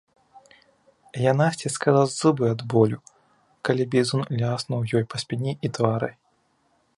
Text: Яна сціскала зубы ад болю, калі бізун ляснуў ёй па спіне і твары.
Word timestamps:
Яна 1.31 1.45
сціскала 1.57 2.01
зубы 2.19 2.45
ад 2.53 2.61
болю, 2.75 2.99
калі 3.69 3.87
бізун 3.93 4.23
ляснуў 4.41 4.81
ёй 5.01 5.05
па 5.13 5.17
спіне 5.27 5.53
і 5.69 5.73
твары. 5.81 6.11